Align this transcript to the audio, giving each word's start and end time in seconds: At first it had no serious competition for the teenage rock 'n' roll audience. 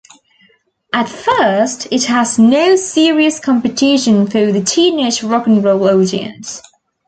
At 0.91 1.07
first 1.09 1.87
it 1.91 2.05
had 2.05 2.27
no 2.39 2.75
serious 2.75 3.39
competition 3.39 4.25
for 4.25 4.51
the 4.51 4.63
teenage 4.63 5.21
rock 5.21 5.47
'n' 5.47 5.61
roll 5.61 5.87
audience. 5.87 6.59